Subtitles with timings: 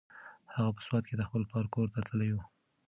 [0.53, 2.43] هغه په سوات کې د خپل پلار کور ته تللې وه.